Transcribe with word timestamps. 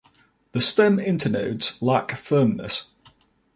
The 0.53 0.61
stem 0.61 0.97
internodes 0.97 1.79
lack 1.79 2.17
firmness. 2.17 2.89